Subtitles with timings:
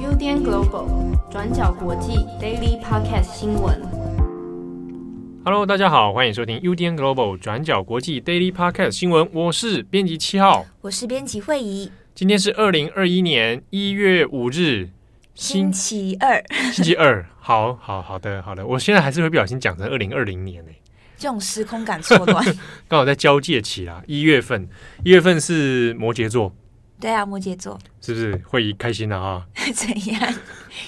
[0.00, 3.78] UDN Global 转角国际 Daily Podcast 新闻。
[5.44, 9.28] Hello，大家好，欢迎收听 UDN Global 转角国际 Daily Podcast 新闻。
[9.30, 11.92] 我是编辑七号，我是编辑惠仪。
[12.14, 14.88] 今天是二零二一年一月五日，
[15.34, 16.42] 星期二。
[16.72, 20.70] 星期二，好好好的好的，我现在还是会不小心讲成二零二零年呢。
[21.18, 22.44] 这种时空感错乱，
[22.88, 24.02] 刚好在交界期啦。
[24.06, 24.68] 一月份，
[25.04, 26.54] 一月份是摩羯座，
[27.00, 29.46] 对啊，摩羯座是不是会开心的啊？
[29.74, 30.34] 怎样？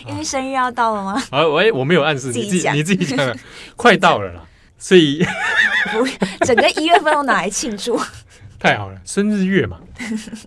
[0.07, 1.23] 因为生日要到了吗？
[1.31, 3.37] 啊，喂，我没有暗示，你自己你自己讲，
[3.77, 4.45] 快到了啦。
[4.77, 5.25] 所以
[5.93, 6.07] 不，
[6.45, 7.99] 整个一月份都拿来庆祝，
[8.59, 9.81] 太好了，生日月嘛，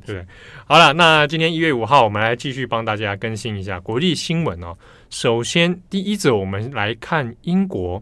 [0.05, 0.25] 对对？
[0.65, 4.77] 好了，那今天一月五号，我们来继续帮大家更新一下国际新闻哦。
[5.09, 8.01] 首先，第一则，我们来看英国。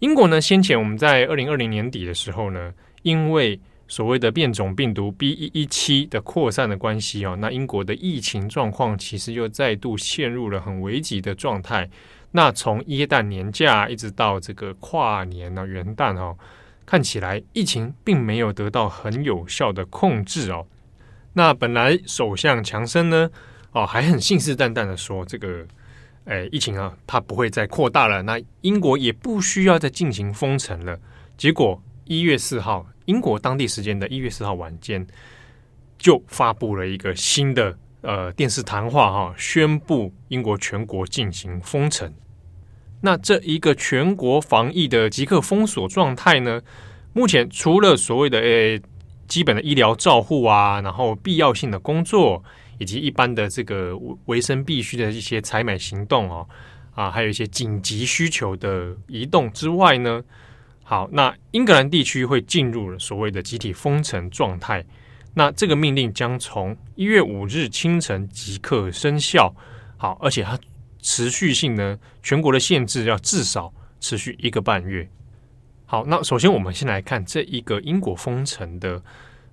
[0.00, 2.72] 英国呢，先前我们在二零二零年底的时候呢，
[3.02, 11.88] 因为所谓的变种病毒 B 一一七的扩散的关系哦，那英国的疫情状况其实又再度陷入了很危急的状态。
[12.30, 16.38] 那从耶诞年假一直到这个跨年呢、元旦哦，
[16.86, 20.66] 看起来疫情并没有得到很有效的控制哦。
[21.34, 23.30] 那本来首相强生呢，
[23.72, 25.66] 哦还很信誓旦旦的说这个。
[26.26, 28.22] 哎，疫情啊，它不会再扩大了。
[28.22, 30.96] 那英国也不需要再进行封城了。
[31.36, 35.04] 结果一月四号，英国当地时间的一月四号晚间，
[35.98, 42.12] 就发布了一个新的呃电视谈话哈，宣布英国全国进行封城。
[43.00, 46.60] 那这一个全国防疫的即刻封锁状态呢，
[47.14, 48.80] 目前除了所谓的诶
[49.26, 52.44] 基本的医疗照护啊，然后必要性的工作。
[52.80, 56.48] 以及一般的这个维生必需的一些采买行动哦，
[56.94, 60.22] 啊，还有一些紧急需求的移动之外呢，
[60.82, 64.82] 好，那英格兰地区会进入了所谓的集体封城状态。
[65.34, 69.54] 那这个命令将从一月五日清晨即刻生效。
[69.98, 70.58] 好，而且它
[71.02, 75.06] 持续性呢，全国的限制要至少持续一个半月。
[75.84, 79.02] 好，那首先我们先来看这一个英国封城的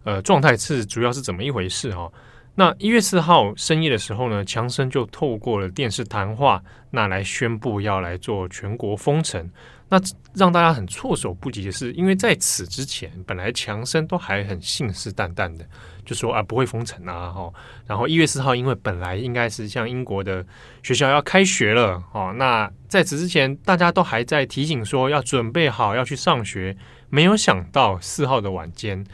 [0.05, 2.13] 呃状态是主要是怎么一回事哈、哦。
[2.59, 6.59] 那一月四号深夜的时候呢，强生就透过了电视谈话，
[6.89, 9.47] 那来宣布要来做全国封城。
[9.89, 10.01] 那
[10.33, 15.63] 让大家很措手不及的是，因为在此之前，本来强生都还很信誓旦旦的，
[16.03, 17.53] 就说啊不会封城啊，哈。
[17.85, 20.43] 然后一月四号，因为本来应该是像英国的
[20.81, 26.75] 学校要开学了，哦，那在此之前，大家都还在提醒说要准备好要去上学，
[27.09, 29.05] 没有想到四号的晚间。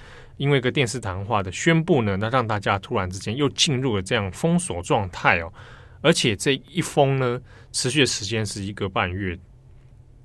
[0.44, 5.50] 因为一个电视谈话的宣布呢，那让大家突然之间又进入了这样封锁状态哦，
[6.02, 7.40] 而且这一封呢，
[7.72, 9.40] 持续的时间是一个半月。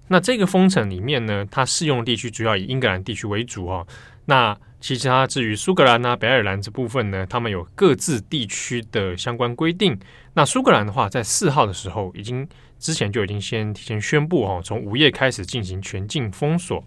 [0.08, 3.86] 那这个封城里面呢，它适用地区主要以英格兰地区为主哦。
[4.24, 9.96] 那其实它至于苏格兰啊、北爱尔兰这部分呢，他们有各自地区的相关规定。
[10.34, 12.44] 那苏格兰的话，在四号的时候，已经
[12.80, 16.82] 之前就已经先提前宣布哦，从午夜开始进行全境封锁。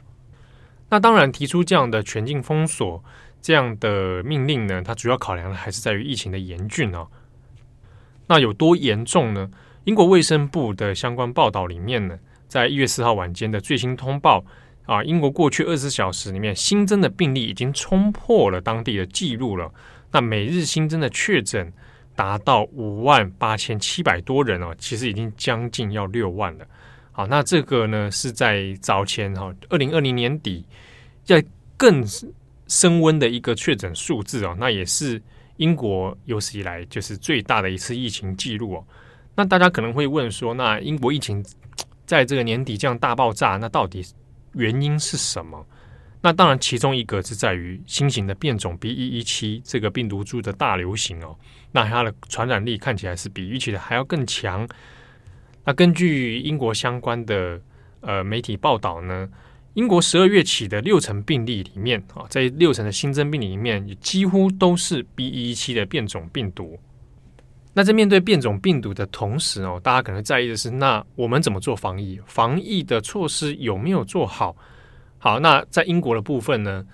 [0.92, 3.02] 那当然，提出这样的全境封锁
[3.42, 7.08] 这样的命令呢，它主要考量的还是在于疫情的严峻哦。
[8.28, 9.50] 那有多严重呢？
[9.86, 12.20] 英国卫生部的相关报道里面呢，
[12.50, 14.44] 在一月四号晚间的最新通报
[14.86, 19.72] 啊，英国过去二十四小时里面新增的病例已经冲破了当地的记录了。
[20.12, 21.72] 那每日新增的确诊
[22.18, 26.66] 达到五万八千七百多人哦，其实已经将近要六万了。
[27.14, 30.66] 好，那这个呢是在早前哈，二零二零年底，
[31.26, 31.44] 在
[31.76, 32.04] 更
[32.68, 35.22] 升温的一个确诊数字哦，那也是
[35.58, 38.86] 英国有史以来就是最大的一次疫情记录哦。
[39.36, 41.44] 那大家可能会问说，那英国疫情
[42.06, 44.06] 在这个年底这样大爆炸，那到底
[44.54, 45.66] 原因是什么？
[46.22, 51.36] 那当然，其中一个是在于新型的变种 B 一一七这个病毒株的大流行哦，
[51.72, 54.66] 那它的传染力看起来是比预期的还要更强。
[55.64, 57.62] 那根据英国相关的
[58.02, 59.30] 呃媒体报道呢，
[59.76, 66.80] 英国十二月起的六成病例里面啊，在六成的新增病例里面，几乎都是 B 一一七的变种病毒。
[67.74, 72.20] 那在面对变种病毒的同时哦，大家可能在意的是，那我们怎么做防疫？
[72.26, 74.56] 防疫的措施有没有做好？
[75.20, 76.86] 好，那在英国的部分呢，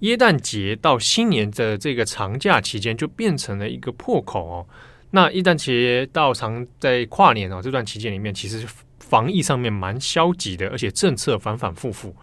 [0.00, 4.66] 耶诞节到新年的这个长假期间，就变成了一个破口哦。
[5.10, 8.66] 那一旦企业到常在跨年哦这段期间里面，其实
[8.98, 12.14] 防疫上面蛮消极的，而且政策反反复复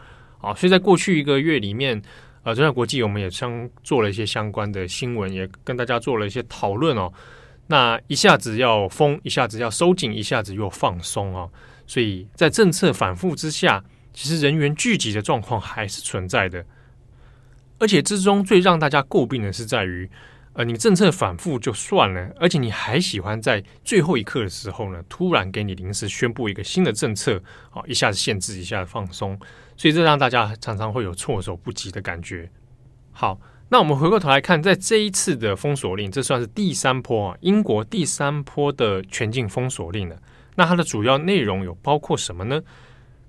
[0.41, 1.99] 啊，所以在过去一个月里面，
[2.43, 7.11] 呃，转角国际我们也相做了一些相关的新闻，也跟大家做了一些讨论哦。
[7.67, 11.49] 那一下子要封，一下子要收紧，一下子又放松哦。
[11.87, 13.83] 所以在政策反复之下，
[14.13, 16.63] 其实人员聚集的状况还是存在的，
[17.79, 20.07] 而且之中最让大家诟病的是在于。
[20.53, 27.41] 呃，你政策反复就算了，而且你还喜欢在最后一刻的时候呢，突然给你临时宣布一个新的政策，
[27.71, 29.35] 啊，一下子限制，一下子放松，
[29.75, 32.47] 所以这让大家常常会有措手不及的感觉。
[33.11, 40.15] 好，那我们回过头来看，在这一次的封锁令，这算是第三波啊，英国第三波的全境封锁令了。
[40.55, 42.61] 那它的主要内容有包括什么呢？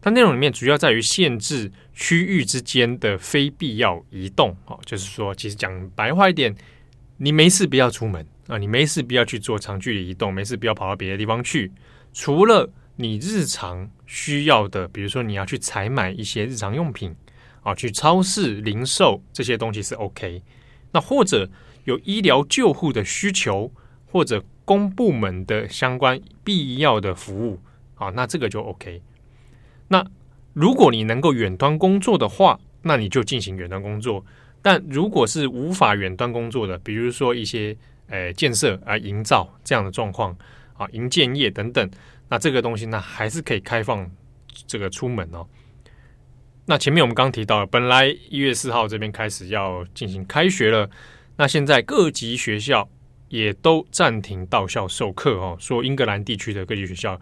[0.02, 6.54] 它内容里面主要在于限制区域之间的非必要移动，哦，就是说，其实讲白话一点。
[7.16, 8.58] 你没事不要出门啊！
[8.58, 11.70] 你没事不要去做长距离移动，没事不要跑到别的地方去。
[12.12, 17.14] 除了你日常需要的，比如说你要去采买一些日常用品
[17.62, 20.42] 啊，去超市零售这些东西是 OK。
[20.92, 21.48] 那或者
[21.84, 23.72] 有医疗救护的需求，
[24.06, 27.60] 或者公部门的相关必要的服务
[27.94, 29.02] 啊，那这个就 OK。
[29.88, 30.04] 那
[30.52, 34.24] 如果你能够远端工作的话，那你就进行远端工作。
[34.64, 37.76] 但如果是无法远端工作的，比如说一些
[38.08, 40.34] 呃建设啊、营造这样的状况
[40.72, 41.86] 啊、营建业等等，
[42.30, 44.10] 那这个东西呢还是可以开放
[44.66, 45.46] 这个出门哦。
[46.64, 50.88] 那前面我们刚提到，本来一月四号这边开始要进行开学了，
[51.36, 52.88] 那现在各级学校
[53.28, 57.20] 也都暂停到校授课哦，说英格兰地区的各级学校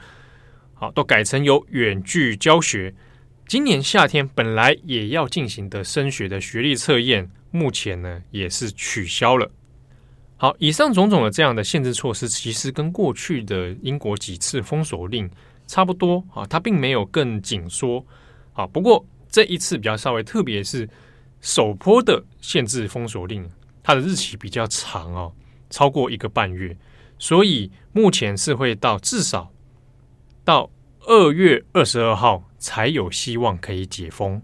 [0.75, 2.95] 好都改成有远距教学。
[3.47, 9.50] 今年夏天本来也要进行的升学的学历测验，目前呢也是取消了。
[10.39, 15.31] 好，以上种种的这样的限制措施，其实跟过去的英国几次封锁令
[15.67, 18.05] 差不多啊，它并没有更紧缩
[18.55, 18.67] 啊。
[18.67, 20.88] 不过这一次比较稍微特别是
[21.43, 23.47] 首波的限制封锁令，
[23.83, 25.33] 它的日期比较长哦，
[25.69, 26.75] 超过一个半月，
[27.19, 29.53] 所以目前是会到至少
[30.43, 32.49] 到二月二十二号。
[32.62, 34.41] 才有希望可以解封。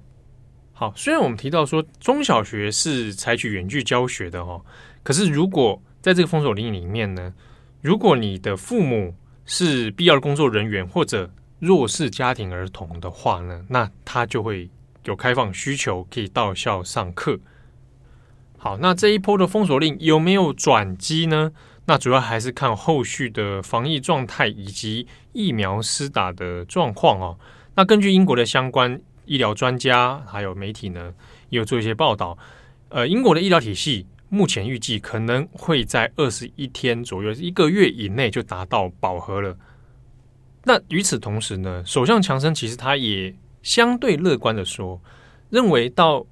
[0.72, 4.64] 好，虽然我们提到说中小学是采取远距教学的哦，
[5.02, 7.32] 可是如果在这个封锁令里面呢，
[7.80, 9.14] 如果你的父母
[9.46, 11.30] 是必要的工作人员或者
[11.60, 14.68] 弱势家庭儿童的话呢，那他就会
[15.04, 17.38] 有开放需求，可以到校上课。
[18.56, 21.52] 好，那这一波的封锁令有没有转机呢？
[21.86, 27.38] 那主要还是看后续的防疫状态以及疫苗施打的状况哦。
[27.78, 31.14] 那根据英国的相关医疗专家还有媒体呢，
[31.48, 32.36] 也有做一些报道。
[32.88, 39.56] 呃，英国的医疗体系目前预计可能会在二十一天左右，一个月以内就达到饱和了。
[40.64, 43.32] 那与此同时呢，首相强生其实他也
[43.62, 45.00] 相对乐观的说，
[45.48, 46.26] 认为到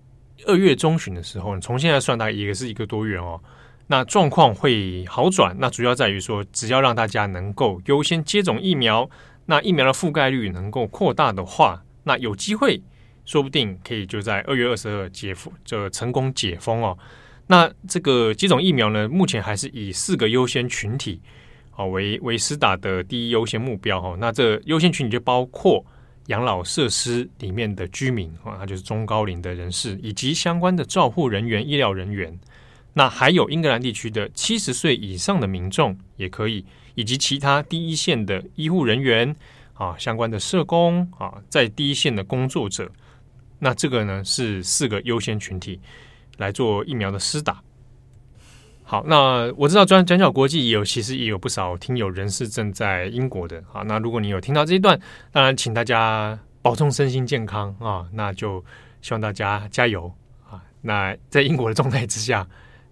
[0.46, 3.40] 二月中旬的时候，从现在算大概也是一个多月哦，
[3.86, 5.54] 那状况会好转。
[5.60, 9.08] 那主要在于说，只要让大家能够优先接种疫苗。
[9.46, 12.82] 那疫苗的覆盖率能够扩大的话，那有机会，
[13.24, 16.98] 说不定可以就在二月二十二解封，就成功解封哦。
[17.46, 21.20] 那这个接种疫苗呢，目前还是以四个优先群体
[21.76, 24.16] 哦为为施打的第一优先目标哦。
[24.18, 25.86] 那这优先群体就包括
[26.26, 32.36] 养老设施里面的居民啊，那就是中高龄的人士以及相关的照护人员、医疗人员。
[32.94, 36.64] 那还有英格兰地区的七十岁以上的民众也可以。
[36.96, 39.36] 以及其他第一线的医护人员
[39.74, 42.90] 啊，相关的社工啊，在第一线的工作者，
[43.60, 45.78] 那这个呢是四个优先群体
[46.38, 47.62] 来做疫苗的施打。
[48.82, 53.82] 好，那我知道转转角国际也有，其实也有不少听友人士正在英国的啊。
[53.82, 54.98] 那如果你有听到这一段，
[55.30, 58.64] 当然请大家保重身心健康啊，那就
[59.02, 60.10] 希望大家加油
[60.48, 60.62] 啊。
[60.80, 62.46] 那在英国的状态之下，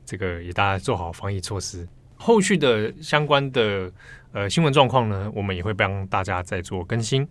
[0.05, 1.89] 这个也大家做好防疫措施。
[2.17, 3.93] 后续的相关的
[4.33, 7.27] 呃新闻状况呢，我们也会帮大家再做更新。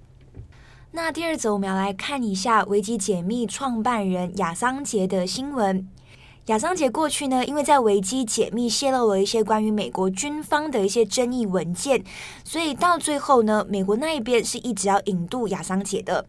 [0.92, 5.88] 那第二则我们要来看一下维基解密创办人亚桑杰的新闻。
[6.48, 12.04] 亚桑杰过去呢，因为在维基解密泄露了一些关于美国军方的一些争议文件，
[12.44, 16.26] 所以到最后呢，美国那一边是一直要引渡亚桑杰的。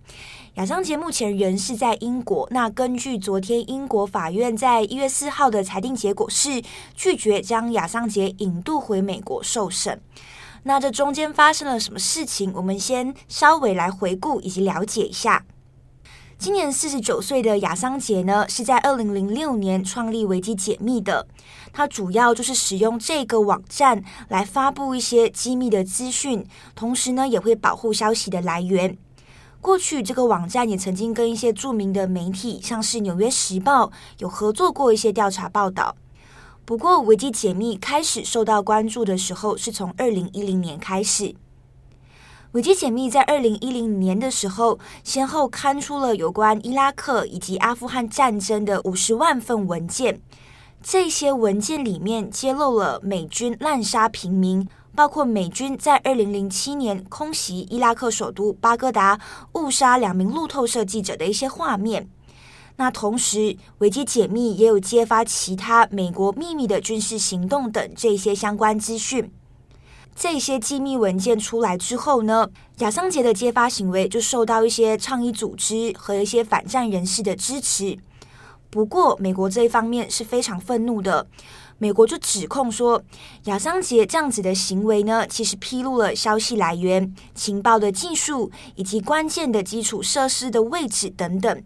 [0.55, 2.47] 亚桑杰目前人是在英国。
[2.53, 6.63] 那根据昨天英国法院在一月四号的裁定结果是
[6.95, 10.01] 拒绝将亚桑杰引渡回美国受审。
[10.63, 12.53] 那这中间发生了什么事情？
[12.55, 15.45] 我们先稍微来回顾以及了解一下。
[16.45, 21.27] 今年四十九岁的亚桑杰呢，是在二零零六年创立维基解密的。
[21.73, 28.99] 他主要就是使用这个网站来发布一些机密的资讯，同时呢，也会保护消息的来源。
[29.63, 33.87] 过去这个网站也曾经跟一些著名的媒体，像是《纽约时报》
[34.19, 35.97] 有合作过一些调查报道。
[36.67, 41.35] 不过，维基解密开始受到关注的时候，是从二零一零年开始。
[42.55, 50.21] 维基解密在二零一零年的时候，先后刊出了有关伊拉克以及阿富汗战争的五十万份文件。
[50.81, 59.19] 这些文件里面揭露了美军滥杀平民，包括美军在二零零七年空袭伊拉克首都巴格达，
[59.55, 62.09] 误杀两名路透社记者的一些画面。
[62.77, 69.33] 那同时，维基解密也有揭发其他美国秘密的军事行动等这些相关资讯。
[70.15, 77.99] 这些机密文件出来之后呢，亚桑杰的揭发行为就受到一些倡议组织和一些反战人士的支持。
[78.71, 81.27] 不过，美国这一方面是非常愤怒的，
[81.79, 83.03] 美国就指控说，
[83.45, 91.63] 亚桑杰这样子的行为呢，其实披露了消息来源、情报的技术以及关键的基础设施的位置等等。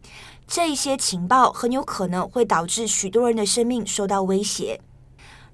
[0.46, 4.80] 这一些情报很有可能会导致许多人的生命受到威胁。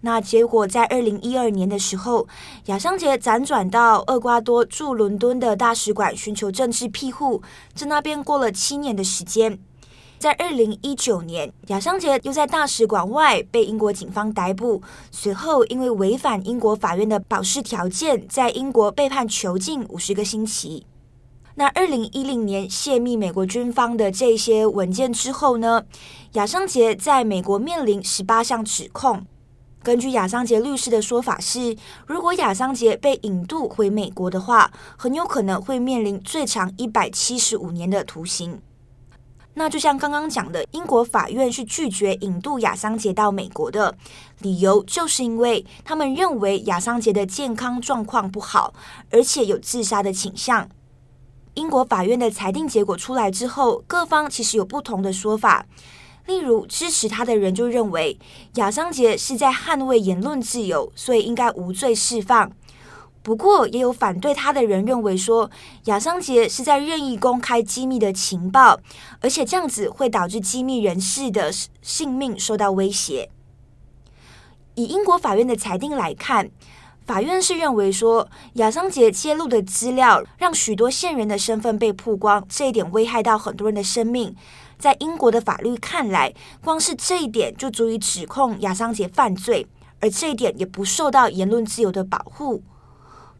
[0.05, 2.29] 那结果在二零一二年的时候，
[2.67, 7.41] 亚桑杰辗转到厄瓜多驻伦敦的大使馆寻求政治庇护，
[7.75, 9.59] 在那边过了七年的时间。
[10.19, 20.85] 在二零一九年，亚桑杰又在大使馆外被英国警方逮捕，随后因为违反英国法院的保释条件，在英国被判囚禁五十个星期。
[21.55, 25.85] 那二零一零年泄密美国军方的这些文件之后呢，
[26.33, 29.25] 亚桑杰在美国面临十八项指控。
[29.85, 31.77] 根据亚桑杰律师的说法是，
[32.07, 38.63] 如果亚桑杰被引渡回美国的话，很有可能会面临最长一百七十五年的徒刑。
[39.53, 43.95] 那就像刚刚讲的，英国法院是拒绝引渡亚桑杰到美国的，
[44.39, 48.73] 理由就是因为他们认为亚桑杰的健康状况不好，
[49.11, 50.67] 而且有自杀的倾向。
[51.53, 55.67] 英国法院的裁定结果出来之后，各方其实有不同的说法。
[56.27, 58.19] 例如，支持他的人就认为
[58.55, 62.51] 亚桑杰是在捍卫言论自由，所以应该无罪释放。
[63.23, 65.51] 不过，也有反对他的人认为说，
[65.85, 68.79] 亚桑杰是在任意公开机密的情报，
[69.21, 71.51] 而且这样子会导致机密人士的
[71.83, 73.31] 性命受到威胁。
[74.75, 76.51] 以英国法院的裁定来看。
[77.07, 84.35] 法院是认为说，亚桑杰揭露的资料让许多线人的身份被曝光，这一点危害到很多人的生命。
[84.79, 89.67] 在英国的法律看来，光是这一点就足以指控亚桑杰犯罪，
[90.01, 92.63] 而这一点也不受到言论自由的保护。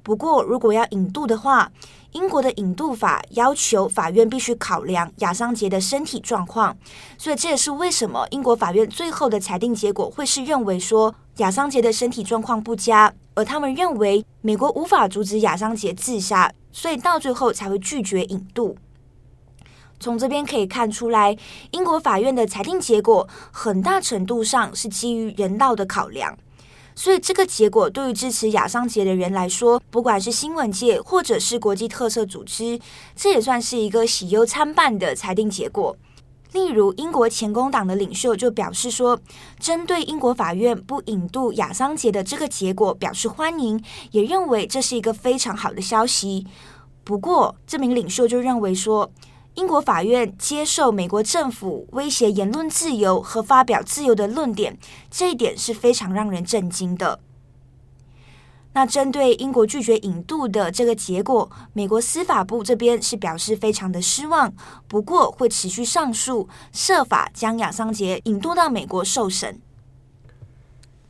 [0.03, 1.73] 不过，如果要引渡的话，
[2.13, 6.77] 英国的引渡法要求法院必须考量亚桑杰的身体状况，
[7.17, 13.13] 所以这也是为什么英国法院最后的裁定结果会是认为说亚桑杰的身体状况不佳。
[13.37, 18.77] 而他们认为美国无法阻止亚桑杰自杀，所以到最后才会拒绝引渡。
[20.01, 21.37] 从这边可以看出来，
[21.71, 26.37] 英国法院的裁定结果很大程度上是基于人道的考量，
[26.95, 32.79] 所以这个结果对于支持亚桑杰的人来说，不管是新闻界或者是国际特色组织，
[33.17, 35.97] 这也算是一个喜忧参半的裁定结果。
[36.53, 39.19] 例如，英国前工党的领袖就表示说，
[39.59, 43.83] 针对英国法院不引渡亚桑杰的这个结果表示欢迎，
[44.13, 46.47] 也认为这是一个非常好的消息。
[47.03, 49.11] 不过，这名领袖就认为说，
[49.55, 54.77] 英国法院接受美国政府威胁言论自由和发表自由的论点，
[55.11, 57.21] 这一点是非常让人震惊的。
[58.73, 64.53] 那针对英国拒绝引渡的这个结果，美国司法部这边是表示非常的失望，
[64.89, 69.61] 不过会持续上诉，设法将亚桑杰引渡到美国受审。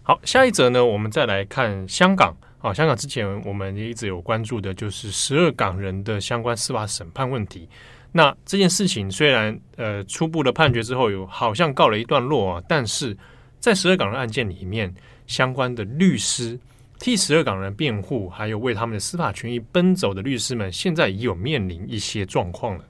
[0.02, 2.36] 好，下一则呢，我们再来看香港。
[2.58, 7.68] 啊，香港之前我们一直有关注的，就是十二港人的相关司法审判问题。
[8.16, 13.16] 那这件事情虽然呃初步的判决之后有好像告了一段落啊，但是
[13.59, 14.94] 在十二港人案件里面，
[15.26, 16.59] 相关的律师。
[17.00, 22.85] 替十二港人辩护，还有为他们的司法权益奔走的律师们，现在已有面临一些状况了。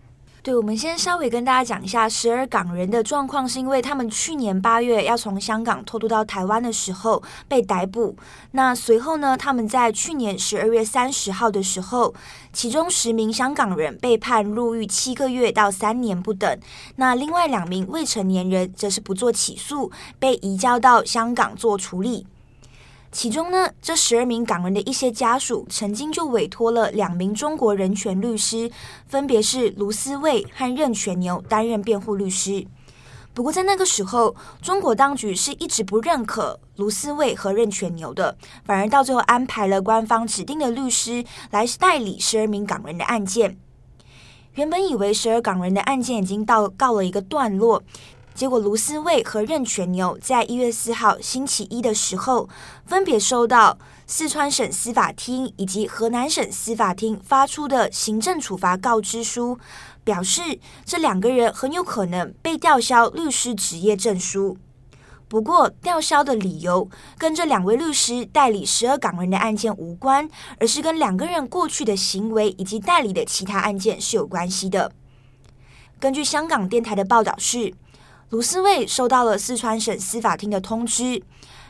[0.44, 8.14] 对，我们先稍微跟大家讲一下十二港人的状况，是因为他们去年八月要从香港偷渡到台湾的时候被逮捕。
[8.50, 12.12] 那随后呢，他们在去年十二月三十号的时候，
[12.52, 16.60] 其中十名香港人被判入狱七个月到三年不等。
[16.96, 22.26] 那另外两名未成年人则是不做起诉，被移交到香港做处理。
[23.14, 28.68] 其中呢，这十二名港人的一些家属曾经就委托了两名中国人权律师，
[29.06, 32.66] 分别是卢思卫和任全牛担任辩护律师。
[33.32, 43.56] 不过在那个时候，中国当局是一直不认可卢思卫和任全牛的，反而到最后安排了官方指定的律师来代理十二名港人的案件。
[44.54, 47.82] 原本以为十二港人的案件已经到告了一个段落。
[48.34, 52.48] 结果，卢思卫和任全牛在一月四号星期一的时候，
[52.84, 59.56] 分别收到四川省司法厅以及河南省司法厅发出的行政处罚告知书，
[60.02, 64.58] 表示这两个人很有可能被吊销律师执业证书。
[65.28, 74.90] 不过，吊销的理由跟这两位律师代理十二港人的案件无关，而是跟两个人过去的行为以及代理的其他案件是有关系的。
[76.00, 77.72] 根据香港电台的报道是，
[78.34, 81.22] 卢思卫收到了四川省司法厅的通知。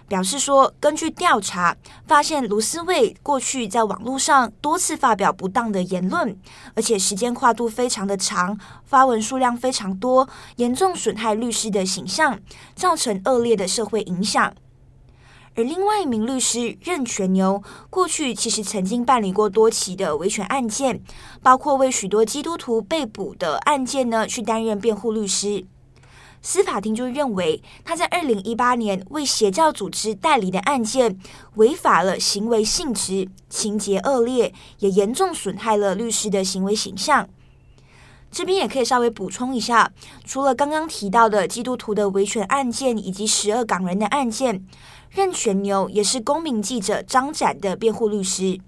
[0.09, 6.35] 表示说，根据调查发现，卢思卫过去在网络上多次发表不当的言论，
[6.75, 12.41] 而且时间跨度非常的长，发文数量非常多，严重损害律师的形象，
[12.75, 14.55] 造成恶劣的社会影响。
[15.57, 21.03] 而另外一名律师任全牛，过去其实曾经办理过多起的维权案件，
[21.43, 25.67] 包括为许多基督徒被捕的案件呢，去担任辩护律师。
[26.45, 31.19] 司法厅就认为，他在二零一八年为邪教组织代理的案件
[31.55, 37.27] 违法了，行为性质、情节恶劣，也严重损害了律师的行为形象。
[38.31, 39.91] 这边也可以稍微补充一下，
[40.27, 44.63] 除了刚刚提到的基督徒的维权案件以及十二港人的案件，
[45.09, 48.61] 任全牛也是公民记者张展的辩护律师。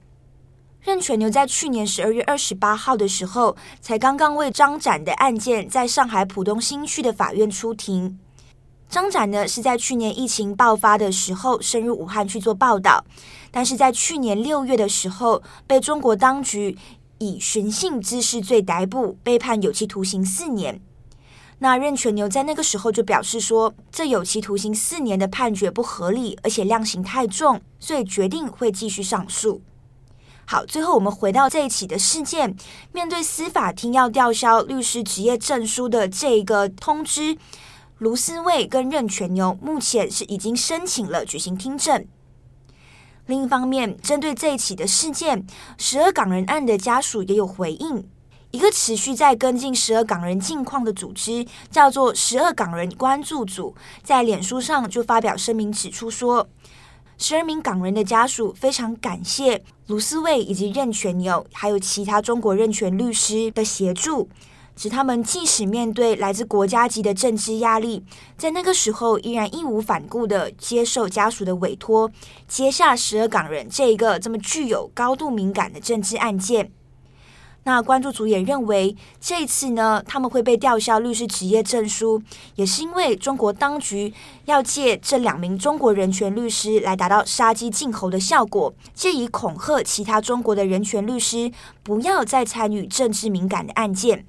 [0.87, 8.17] 任全牛在去年十二月二十八号的时候，才刚刚为张展的案件在上海浦东新区的法院出庭。
[8.89, 13.05] 张展呢是在去年疫情爆发的时候深入武汉去做报道，
[13.51, 16.79] 但是在去年六月的时候被中国当局
[17.19, 20.81] 以寻衅滋事罪逮捕，被判有期徒刑四年。
[21.59, 29.61] 那任全牛在那个时候就表示说，这有期徒刑四年的判决不合理，而且量刑太重，所以决定会继续上诉。
[30.49, 32.55] 好，最后我们回到这一起的事件，
[32.93, 37.37] 面对司法厅要吊销律师执业证书的这一个通知，
[37.99, 42.07] 卢思位跟任全牛目前是已经申请了举行听证。
[43.27, 45.45] 另一方面，针对这一起的事件，
[45.79, 48.09] 十二港人案的家属也有回应。
[48.53, 53.75] 一个持续在跟进十二港人近况的组织，叫做十二港人关注组，
[54.05, 56.49] 在脸书上就发表声明指出说。
[57.19, 64.29] 十二名港人的家属非常感谢卢思卫以及任权友，还有其他中国任权律师的协助，
[64.77, 68.05] 使他们即使面对来自国家级的政治压力，
[68.37, 72.11] 在那个时候依然义无反顾地接受家属的委托，
[72.47, 76.71] 接下十二港人这一个这么具有高度敏感的政治案件。
[77.67, 82.23] 那关注组也认为，这一次呢，他们会被吊销律师执业证书，
[82.55, 91.51] 也是因为中国当局要借这两名中国人权律师来达到杀鸡儆猴的效果，借以恐吓其他中国的人权律师
[91.83, 94.25] 不要再参与政治敏感的案件。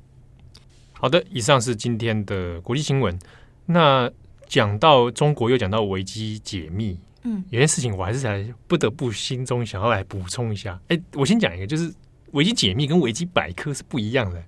[0.94, 3.20] 好的，以上是今天的国际新闻。
[3.68, 4.10] 那
[4.48, 10.80] 讲到中国，又讲到危机解密，嗯，有些事情我还是才不得不心中想要来补充一下。
[10.88, 11.94] 哎，我先讲一个，就是。
[12.32, 14.44] 维基解密跟维基百科是不一样的。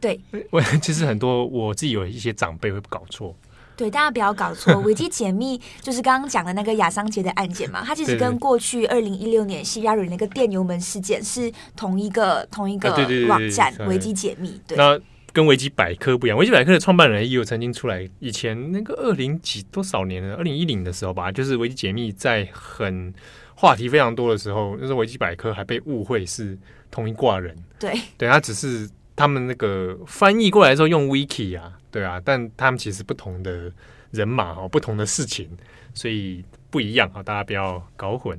[0.00, 3.34] 对，我 其实很多我自己有一些长辈会搞错。
[3.76, 12.90] 对，大家不要搞错， 维基解密就是刚刚讲的那个亚桑杰的案件嘛，它其实跟过去二零一六年希拉蕊那个电油门事件是同一个同一个
[13.28, 13.74] 网站。
[13.86, 14.76] 维基解密，对。
[14.78, 14.98] 那
[15.32, 20.34] 跟维基百科不一样，维基百科的创办人也有曾经出来，以前那个二零几多少年呢？
[20.36, 23.12] 二零一零的时候吧，就是维基解密在很
[23.54, 26.58] 话题非常多的时候，那时候维基百科还被误会是。
[26.90, 33.72] 同一挂人，对对，他只是他们那个翻译过来的时候用 wiki 啊，对啊，但他们其实不同的
[34.10, 35.48] 人马哦，不同的事情，
[35.94, 38.38] 所以不一样啊，大家不要搞混。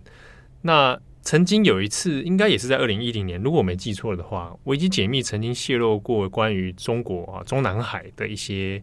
[0.61, 8.81] 那曾经有一次，应该也是在二零一零年，如果我没记错的话，维基解密曾经泄露过关于中国啊中南海的一些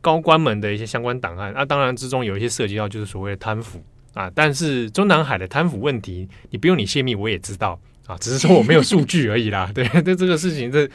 [0.00, 1.52] 高官们的一些相关档案。
[1.52, 3.82] 那、啊、当然之中有一些涉及到就是所谓的贪腐
[4.14, 7.78] 啊，但是中南海的贪腐问题，你不用你泄密，我也知道。
[8.06, 9.70] 啊，只是说我没有数据而已啦。
[9.74, 10.88] 对，对这个事情，这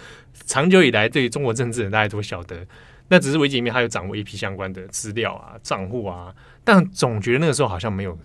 [0.45, 2.65] 长久以来对于中国政治人大家都晓得。
[3.11, 6.31] 那只是维基里面他有掌握一批相关的资料啊、账户啊，
[6.63, 8.15] 但总觉得那个时候好像没有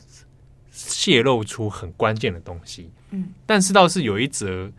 [0.71, 2.91] 泄露出很关键的东西。
[3.11, 4.71] 嗯，但是倒是有一则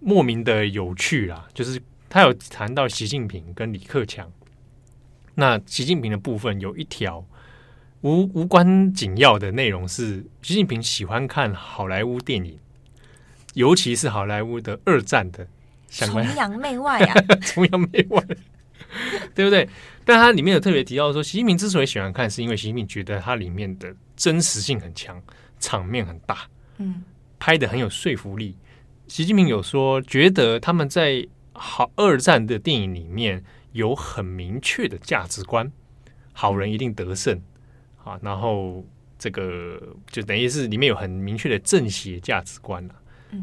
[0.00, 4.28] 莫名的有趣啦，就是他有谈到习近平跟李克强。
[5.36, 7.24] 那习近平的部分有一条
[8.00, 12.58] 无无关紧要的内容是，习近平喜欢看好莱坞电影。
[13.54, 15.46] 尤其是好莱坞的二战的
[15.88, 18.22] 相关，崇洋媚外啊， 崇洋媚外，
[19.34, 19.68] 对不对？
[20.04, 25.22] 但他里面有特别提到说，习近平之所以喜欢看，是因为习近平觉得它里面的真实性很强，
[25.58, 27.02] 场面很大，嗯，
[27.38, 28.56] 拍的很有说服力。
[29.08, 35.70] 习近平有说，觉得他们在好二战的电影里面有很明确的价值观，
[36.32, 37.40] 好人一定得胜
[38.02, 38.84] 啊，然后
[39.18, 42.94] 这个就等于是里面有很明确的正邪价值观了。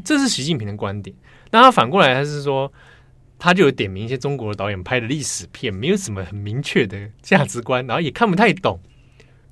[0.04, 1.14] 这是习近平的观点，
[1.50, 2.72] 那他反过来他是说，
[3.38, 8.80] 他就有点名一些中国的导演拍的历史片，没有什么很明确的价值观，然后也看不太懂，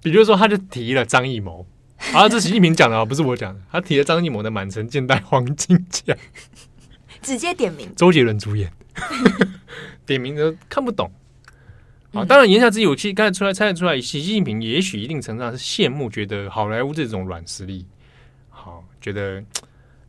[0.03, 1.67] 比如说，他就提了张艺谋，
[2.15, 6.15] 啊，这习近平讲的啊，不是我讲的，他提了张艺谋的《满城尽带黄金甲》，
[7.21, 7.93] 直接点名。
[7.95, 8.73] 周杰伦主演，
[10.07, 11.11] 点名的看不懂。
[12.13, 17.87] 啊，当然言下之意，我其实刚才出来猜得出来，习近平也许一定程度上是羡慕，觉得好莱坞这种软实力，
[18.49, 19.41] 好，觉得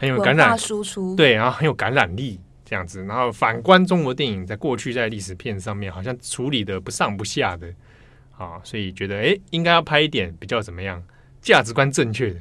[0.01, 3.03] 很有感染输出，对，然后很有感染力这样子。
[3.05, 7.71] 然后反观中国电影，在过去在历史片上面，好像处理的不上不下的，
[8.35, 11.03] 啊，所以觉得哎，应该要拍一点比较怎么样，
[11.39, 12.39] 价值观正确的。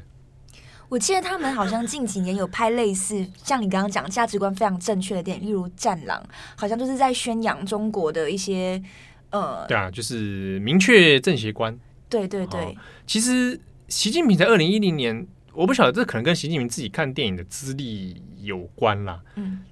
[0.88, 6.18] 我记得他们好像近几年有拍类似像你刚刚讲价值观非常正确的电影，例如《战狼》，
[6.56, 8.82] 好像就是在宣扬中国的一些。
[9.30, 11.78] 呃，对啊，就是明确正邪观。
[12.08, 12.74] 对对对，哦、
[13.06, 19.20] 其实习近平在二零一零年，我不晓得这可能跟习近平自己看电影的资历有关啦。
[19.36, 19.64] 嗯，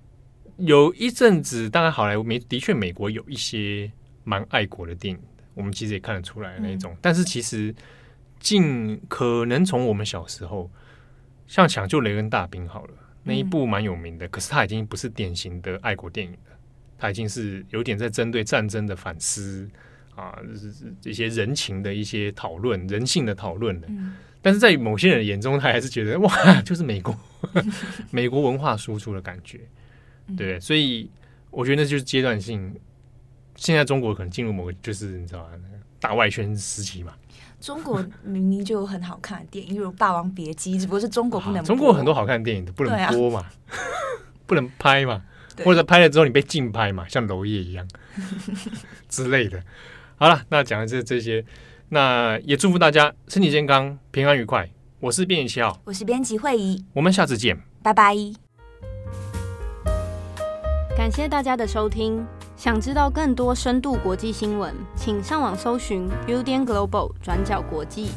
[0.57, 3.91] 有一阵子，当然好莱坞美的确美国有一些
[4.25, 5.21] 蛮爱国的电影，
[5.55, 6.93] 我们其实也看得出来那种。
[6.93, 7.75] 嗯、但是其实
[8.41, 10.71] 尽可能从我们小时候，
[11.47, 16.39] 像《抢救雷恩大兵》好了，那一部蛮有名的，嗯、可是它已经不是典型的爱国电影了。
[16.99, 19.71] 它已经是有点在针对战争的反思
[20.17, 20.37] 啊，
[21.01, 23.87] 这些人情的一些讨论、人性的讨论了。
[23.89, 24.17] 嗯、
[24.49, 27.15] 但是在某些人的眼中，他还是觉得哇，就是美国
[28.11, 29.61] 美国文化输出的感觉，
[30.39, 30.59] 对。
[30.59, 31.11] 所以
[31.51, 32.75] 我觉得那就是阶段性。
[33.57, 35.49] 现在中国可能进入某个就是你知道吗？
[36.01, 37.13] 大外宣时期嘛。
[37.61, 41.67] 中国明明就有很好看的电影，例如《霸王别姬》，只不过是中国不能播。
[41.67, 43.77] 中国很多好看的电影都不能播嘛， 啊、
[44.47, 45.23] 不能拍嘛。
[45.63, 47.87] 或者拍了之后你被禁拍嘛，像娄烨一样
[49.11, 49.63] 之类的。
[50.17, 51.45] 好了，那讲的是这些，
[51.91, 54.69] 那也祝福大家身体健康、平安愉快。
[55.01, 58.15] 我是编辑七号，我是编辑惠仪，我们下次见，拜拜。
[60.97, 62.27] 感谢大家的收听。
[62.57, 68.11] 想知道更多深度国际新闻，请上网搜寻 Udan Global 转角国际。